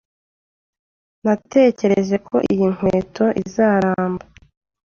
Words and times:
Natekereje 1.23 2.15
ko 2.27 2.35
iyi 2.51 2.65
nkweto 2.73 3.25
izaramba. 3.43 4.23